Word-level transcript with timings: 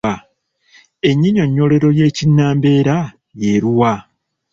Ennyinyonnyolero 1.09 1.89
y’ekinnambeera 1.97 2.97
y’eluwa? 3.41 3.93